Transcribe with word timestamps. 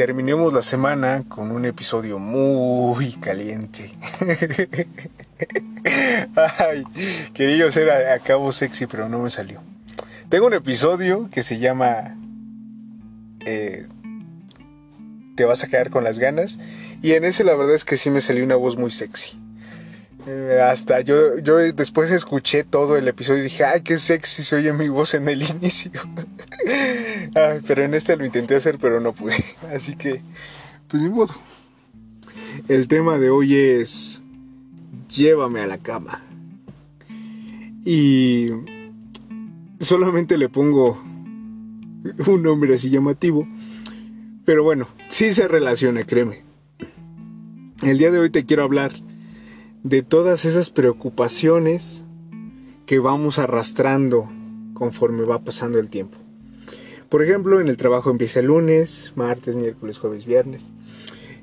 terminemos 0.00 0.50
la 0.54 0.62
semana 0.62 1.24
con 1.28 1.50
un 1.50 1.66
episodio 1.66 2.18
muy 2.18 3.12
caliente. 3.20 3.92
Ay, 6.58 6.84
quería 7.34 7.70
ser 7.70 7.90
a, 7.90 8.18
cabo 8.20 8.50
sexy, 8.50 8.86
pero 8.86 9.10
no 9.10 9.18
me 9.18 9.28
salió. 9.28 9.60
Tengo 10.30 10.46
un 10.46 10.54
episodio 10.54 11.28
que 11.30 11.42
se 11.42 11.58
llama 11.58 12.16
eh, 13.44 13.88
Te 15.36 15.44
vas 15.44 15.64
a 15.64 15.68
quedar 15.68 15.90
con 15.90 16.02
las 16.02 16.18
ganas. 16.18 16.58
Y 17.02 17.12
en 17.12 17.26
ese 17.26 17.44
la 17.44 17.54
verdad 17.54 17.74
es 17.74 17.84
que 17.84 17.98
sí 17.98 18.08
me 18.08 18.22
salió 18.22 18.42
una 18.42 18.56
voz 18.56 18.78
muy 18.78 18.90
sexy. 18.90 19.38
Hasta 20.62 21.00
yo, 21.00 21.38
yo 21.38 21.56
después 21.56 22.10
escuché 22.10 22.64
todo 22.64 22.96
el 22.96 23.08
episodio 23.08 23.40
y 23.40 23.44
dije, 23.44 23.64
ay, 23.64 23.80
qué 23.82 23.96
sexy 23.98 24.42
se 24.42 24.56
oye 24.56 24.72
mi 24.72 24.88
voz 24.88 25.14
en 25.14 25.28
el 25.28 25.42
inicio. 25.50 25.92
ay, 27.34 27.60
pero 27.66 27.84
en 27.84 27.94
este 27.94 28.16
lo 28.16 28.24
intenté 28.24 28.56
hacer, 28.56 28.78
pero 28.78 29.00
no 29.00 29.12
pude. 29.12 29.34
Así 29.74 29.96
que, 29.96 30.22
pues 30.88 31.02
ni 31.02 31.08
modo. 31.08 31.34
El 32.68 32.88
tema 32.88 33.18
de 33.18 33.30
hoy 33.30 33.54
es, 33.54 34.22
llévame 35.08 35.60
a 35.60 35.66
la 35.66 35.78
cama. 35.78 36.22
Y 37.84 38.48
solamente 39.78 40.36
le 40.36 40.48
pongo 40.48 41.02
un 42.26 42.42
nombre 42.42 42.74
así 42.74 42.90
llamativo. 42.90 43.48
Pero 44.44 44.62
bueno, 44.62 44.88
sí 45.08 45.32
se 45.32 45.48
relaciona, 45.48 46.04
créeme. 46.04 46.44
El 47.82 47.96
día 47.98 48.10
de 48.10 48.18
hoy 48.18 48.30
te 48.30 48.44
quiero 48.44 48.64
hablar 48.64 48.92
de 49.82 50.02
todas 50.02 50.44
esas 50.44 50.70
preocupaciones 50.70 52.04
que 52.86 52.98
vamos 52.98 53.38
arrastrando 53.38 54.28
conforme 54.74 55.24
va 55.24 55.42
pasando 55.42 55.78
el 55.78 55.90
tiempo. 55.90 56.18
Por 57.08 57.22
ejemplo, 57.24 57.60
en 57.60 57.68
el 57.68 57.76
trabajo 57.76 58.10
empieza 58.10 58.40
el 58.40 58.46
lunes, 58.46 59.12
martes, 59.16 59.56
miércoles, 59.56 59.98
jueves, 59.98 60.26
viernes. 60.26 60.68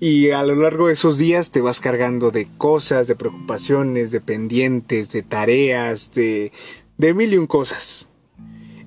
Y 0.00 0.30
a 0.30 0.42
lo 0.42 0.56
largo 0.56 0.88
de 0.88 0.94
esos 0.94 1.18
días 1.18 1.52
te 1.52 1.60
vas 1.60 1.78
cargando 1.78 2.32
de 2.32 2.48
cosas, 2.58 3.06
de 3.06 3.14
preocupaciones, 3.14 4.10
de 4.10 4.20
pendientes, 4.20 5.10
de 5.10 5.22
tareas, 5.22 6.10
de, 6.12 6.50
de 6.98 7.14
mil 7.14 7.32
y 7.32 7.38
un 7.38 7.46
cosas. 7.46 8.08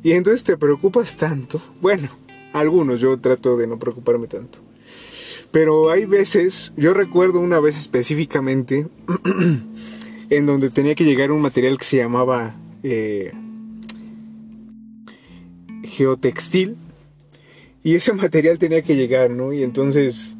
Y 0.03 0.11
entonces 0.11 0.43
te 0.43 0.57
preocupas 0.57 1.15
tanto. 1.15 1.61
Bueno, 1.81 2.09
algunos, 2.51 2.99
yo 2.99 3.17
trato 3.19 3.55
de 3.55 3.67
no 3.67 3.79
preocuparme 3.79 4.27
tanto. 4.27 4.59
Pero 5.51 5.89
hay 5.91 6.05
veces, 6.05 6.73
yo 6.75 6.93
recuerdo 6.93 7.39
una 7.39 7.59
vez 7.59 7.77
específicamente, 7.77 8.87
en 10.29 10.45
donde 10.45 10.69
tenía 10.69 10.95
que 10.95 11.05
llegar 11.05 11.31
un 11.31 11.41
material 11.41 11.77
que 11.77 11.85
se 11.85 11.97
llamaba 11.97 12.55
eh, 12.83 13.31
geotextil. 15.83 16.75
Y 17.83 17.95
ese 17.95 18.13
material 18.13 18.57
tenía 18.57 18.81
que 18.81 18.95
llegar, 18.95 19.31
¿no? 19.31 19.53
Y 19.53 19.63
entonces 19.63 20.35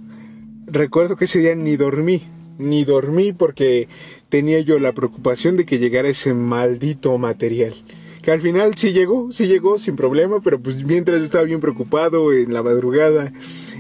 recuerdo 0.66 1.16
que 1.16 1.25
ese 1.25 1.40
día 1.40 1.56
ni 1.56 1.75
dormí, 1.78 2.23
ni 2.58 2.84
dormí 2.84 3.34
porque 3.34 3.88
tenía 4.30 4.59
yo 4.62 4.80
la 4.80 4.94
preocupación 4.94 5.56
de 5.56 5.66
que 5.66 5.80
llegara 5.80 6.09
ese 6.09 6.34
maldito 6.34 7.17
material. 7.17 7.73
Que 8.22 8.31
al 8.31 8.42
final 8.42 8.73
sí 8.75 8.92
llegó, 8.92 9.31
sí 9.31 9.45
llegó 9.45 9.78
sin 9.78 9.95
problema, 9.95 10.42
pero 10.42 10.59
pues 10.59 10.84
mientras 10.84 11.19
yo 11.19 11.25
estaba 11.25 11.44
bien 11.44 11.59
preocupado 11.59 12.34
en 12.34 12.52
la 12.52 12.64
madrugada 12.64 13.31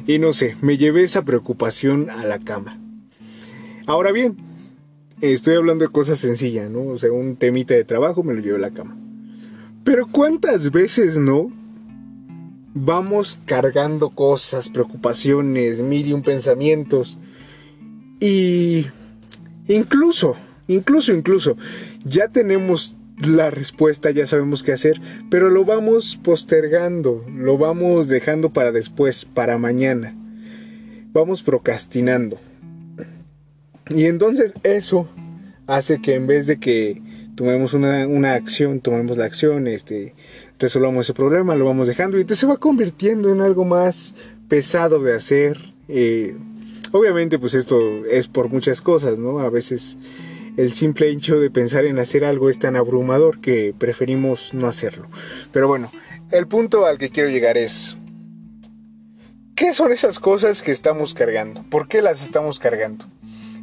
y 0.07 0.19
no 0.19 0.33
sé, 0.33 0.55
me 0.61 0.77
llevé 0.77 1.03
esa 1.03 1.23
preocupación 1.23 2.09
a 2.09 2.25
la 2.25 2.39
cama. 2.39 2.79
Ahora 3.87 4.11
bien, 4.11 4.37
estoy 5.21 5.55
hablando 5.55 5.85
de 5.85 5.91
cosas 5.91 6.19
sencillas, 6.19 6.69
¿no? 6.69 6.85
O 6.87 6.97
sea, 6.97 7.11
un 7.11 7.35
temita 7.35 7.73
de 7.73 7.83
trabajo 7.83 8.23
me 8.23 8.33
lo 8.33 8.41
llevé 8.41 8.57
a 8.57 8.59
la 8.59 8.71
cama. 8.71 8.95
Pero 9.83 10.07
¿cuántas 10.07 10.71
veces 10.71 11.17
no? 11.17 11.51
Vamos 12.73 13.39
cargando 13.45 14.09
cosas, 14.09 14.69
preocupaciones, 14.69 15.81
mil 15.81 16.07
y 16.07 16.13
un 16.13 16.23
pensamientos. 16.23 17.17
Y 18.19 18.87
incluso, 19.67 20.35
incluso, 20.67 21.13
incluso, 21.13 21.57
ya 22.03 22.27
tenemos 22.27 22.95
la 23.23 23.49
respuesta, 23.49 24.11
ya 24.11 24.27
sabemos 24.27 24.63
qué 24.63 24.73
hacer, 24.73 24.99
pero 25.29 25.49
lo 25.49 25.65
vamos 25.65 26.19
postergando, 26.21 27.25
lo 27.33 27.57
vamos 27.57 28.07
dejando 28.07 28.51
para 28.51 28.71
después, 28.71 29.25
para 29.25 29.57
mañana. 29.57 30.15
Vamos 31.13 31.43
procrastinando. 31.43 32.37
Y 33.89 34.05
entonces 34.05 34.53
eso 34.63 35.07
hace 35.67 36.01
que 36.01 36.15
en 36.15 36.27
vez 36.27 36.47
de 36.47 36.59
que 36.59 37.01
tomemos 37.35 37.73
una, 37.73 38.33
acción, 38.33 38.79
tomemos 38.79 39.17
la 39.17 39.25
acción, 39.25 39.67
este, 39.67 40.15
resolvamos 40.59 41.05
ese 41.05 41.13
problema, 41.13 41.55
lo 41.55 41.65
vamos 41.65 41.87
dejando 41.87 42.17
y 42.17 42.21
entonces 42.21 42.39
se 42.39 42.47
va 42.47 42.57
convirtiendo 42.57 43.31
en 43.31 43.41
algo 43.41 43.65
más 43.65 44.15
pesado 44.49 45.01
de 45.01 45.13
hacer. 45.13 45.57
Eh, 45.87 46.35
obviamente 46.91 47.37
pues 47.37 47.53
esto 47.53 48.05
es 48.05 48.27
por 48.27 48.49
muchas 48.49 48.81
cosas, 48.81 49.19
¿no? 49.19 49.39
A 49.39 49.49
veces 49.49 49.97
el 50.57 50.73
simple 50.73 51.09
hecho 51.09 51.39
de 51.39 51.49
pensar 51.51 51.85
en 51.85 51.99
hacer 51.99 52.23
algo 52.23 52.49
es 52.49 52.59
tan 52.59 52.75
abrumador 52.75 53.41
que 53.41 53.73
preferimos 53.77 54.53
no 54.53 54.67
hacerlo. 54.67 55.09
Pero 55.51 55.67
bueno, 55.67 55.91
el 56.31 56.47
punto 56.47 56.85
al 56.85 56.97
que 56.97 57.09
quiero 57.09 57.29
llegar 57.29 57.57
es, 57.57 57.97
¿qué 59.55 59.73
son 59.73 59.91
esas 59.91 60.19
cosas 60.19 60.61
que 60.61 60.71
estamos 60.71 61.13
cargando? 61.13 61.63
¿Por 61.69 61.87
qué 61.87 62.01
las 62.01 62.23
estamos 62.23 62.59
cargando? 62.59 63.05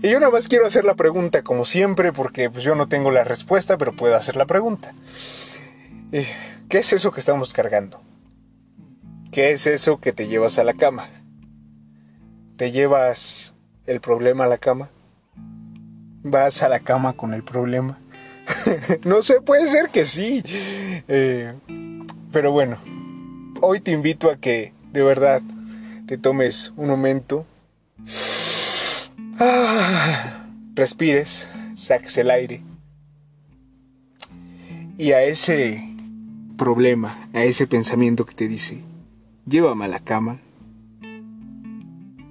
Y 0.02 0.10
yo 0.10 0.19
nada 0.19 0.32
más 0.32 0.48
quiero 0.48 0.66
hacer 0.66 0.84
la 0.84 0.94
pregunta, 0.94 1.42
como 1.42 1.64
siempre, 1.64 2.12
porque 2.12 2.50
pues, 2.50 2.64
yo 2.64 2.75
no 2.75 2.88
tengo 2.88 3.10
la 3.10 3.25
respuesta, 3.25 3.78
pero 3.78 3.94
puedo 3.94 4.16
hacer 4.16 4.36
la 4.36 4.47
pregunta. 4.47 4.94
Eh, 6.10 6.26
¿Qué 6.69 6.78
es 6.78 6.92
eso 6.92 7.12
que 7.12 7.20
estamos 7.20 7.52
cargando? 7.52 8.00
¿Qué 9.31 9.52
es 9.52 9.66
eso 9.66 10.00
que 10.00 10.12
te 10.12 10.26
llevas 10.26 10.58
a 10.58 10.64
la 10.64 10.75
cama? 10.75 11.08
¿Te 12.56 12.72
llevas 12.72 13.54
el 13.86 14.00
problema 14.00 14.44
a 14.44 14.48
la 14.48 14.58
cama? 14.58 14.91
Vas 16.22 16.62
a 16.62 16.69
la 16.69 16.81
cama 16.81 17.15
con 17.15 17.34
el 17.34 17.43
problema. 17.43 17.99
no 19.05 19.22
sé, 19.22 19.41
puede 19.41 19.66
ser 19.66 19.91
que 19.91 20.06
sí. 20.06 20.43
Eh, 21.09 21.53
pero 22.31 22.53
bueno, 22.53 22.78
hoy 23.60 23.81
te 23.81 23.93
invito 23.93 24.31
a 24.31 24.37
que 24.37 24.72
de 24.93 25.03
verdad 25.03 25.43
te 26.06 26.19
tomes 26.19 26.72
un 26.77 26.88
momento. 26.88 27.47
Ah, 29.38 30.47
respires, 30.75 31.49
saques 31.75 32.16
el 32.19 32.31
aire. 32.31 32.62
Y 34.99 35.12
a 35.12 35.22
ese 35.22 35.88
problema, 36.56 37.28
a 37.32 37.44
ese 37.44 37.66
pensamiento 37.66 38.25
que 38.25 38.34
te 38.34 38.47
dice, 38.47 38.82
llévame 39.47 39.87
a 39.87 39.88
la 39.88 40.00
cama, 40.00 40.38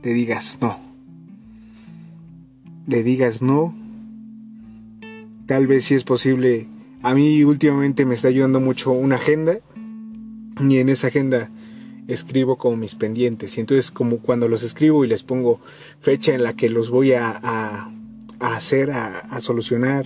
te 0.01 0.13
digas 0.13 0.57
no. 0.61 0.79
Le 2.87 3.03
digas 3.03 3.41
no 3.41 3.80
tal 5.51 5.67
vez 5.67 5.83
si 5.83 5.95
es 5.95 6.05
posible. 6.05 6.65
A 7.03 7.13
mí 7.13 7.43
últimamente 7.43 8.05
me 8.05 8.15
está 8.15 8.29
ayudando 8.29 8.61
mucho 8.61 8.93
una 8.93 9.17
agenda 9.17 9.59
y 10.61 10.77
en 10.77 10.87
esa 10.87 11.07
agenda 11.07 11.49
escribo 12.07 12.57
como 12.57 12.77
mis 12.77 12.95
pendientes 12.95 13.57
y 13.57 13.59
entonces 13.59 13.91
como 13.91 14.19
cuando 14.19 14.47
los 14.47 14.63
escribo 14.63 15.03
y 15.03 15.09
les 15.09 15.23
pongo 15.23 15.59
fecha 15.99 16.33
en 16.33 16.43
la 16.43 16.53
que 16.53 16.69
los 16.69 16.89
voy 16.89 17.11
a, 17.11 17.37
a, 17.43 17.91
hacer, 18.39 18.91
a, 18.91 19.41
solucionar, 19.41 20.05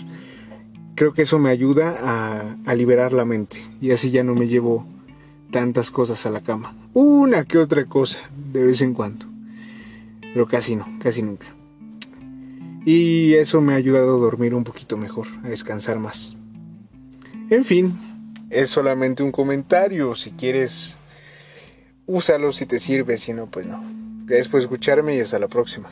creo 0.95 1.13
que 1.13 1.21
eso 1.21 1.37
me 1.37 1.51
ayuda 1.51 1.95
a, 1.95 2.57
a 2.65 2.73
liberar 2.73 3.13
la 3.13 3.25
mente 3.25 3.57
y 3.79 3.91
así 3.91 4.09
ya 4.09 4.23
no 4.23 4.33
me 4.33 4.47
llevo 4.47 4.87
tantas 5.51 5.91
cosas 5.91 6.25
a 6.25 6.31
la 6.31 6.41
cama. 6.41 6.75
Una 6.95 7.45
que 7.45 7.59
otra 7.59 7.85
cosa 7.85 8.19
de 8.51 8.65
vez 8.65 8.81
en 8.81 8.95
cuando, 8.95 9.27
pero 10.33 10.47
casi 10.47 10.75
no, 10.75 10.87
casi 11.03 11.21
nunca. 11.21 11.45
Y 12.85 13.33
eso 13.33 13.61
me 13.61 13.73
ha 13.73 13.77
ayudado 13.77 14.15
a 14.15 14.19
dormir 14.19 14.53
un 14.53 14.63
poquito 14.63 14.95
mejor, 14.95 15.27
a 15.43 15.49
descansar 15.49 15.97
más. 15.97 16.35
En 17.49 17.65
fin, 17.65 17.97
es 18.51 18.69
solamente 18.69 19.23
un 19.23 19.31
comentario. 19.31 20.13
Si 20.13 20.31
quieres, 20.31 20.95
úsalo 22.05 22.53
si 22.53 22.67
te 22.67 22.77
sirve, 22.77 23.17
si 23.17 23.33
no, 23.33 23.47
pues 23.47 23.65
no. 23.65 23.83
Gracias 24.25 24.49
por 24.49 24.61
escucharme 24.61 25.15
y 25.15 25.19
hasta 25.19 25.39
la 25.39 25.47
próxima. 25.47 25.89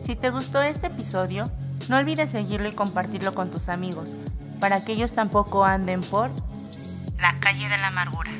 Si 0.00 0.16
te 0.16 0.30
gustó 0.30 0.62
este 0.62 0.86
episodio, 0.86 1.50
no 1.88 1.98
olvides 1.98 2.30
seguirlo 2.30 2.68
y 2.68 2.72
compartirlo 2.72 3.34
con 3.34 3.50
tus 3.50 3.68
amigos, 3.68 4.16
para 4.60 4.84
que 4.84 4.92
ellos 4.92 5.12
tampoco 5.12 5.64
anden 5.64 6.00
por 6.00 6.30
la 7.18 7.38
calle 7.40 7.68
de 7.68 7.78
la 7.78 7.88
amargura. 7.88 8.30